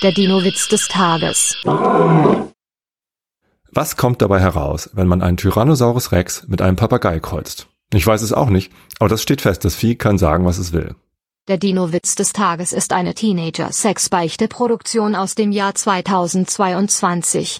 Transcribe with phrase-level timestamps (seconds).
[0.00, 1.56] Der Dino-Witz des Tages.
[3.72, 7.66] Was kommt dabei heraus, wenn man einen Tyrannosaurus Rex mit einem Papagei kreuzt?
[7.92, 10.72] Ich weiß es auch nicht, aber das steht fest, das Vieh kann sagen, was es
[10.72, 10.94] will.
[11.48, 17.56] Der Dino-Witz des Tages ist eine Teenager-Sex-Beichte-Produktion aus dem Jahr 2022.